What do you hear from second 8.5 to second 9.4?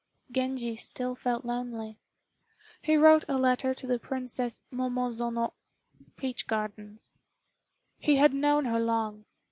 her long.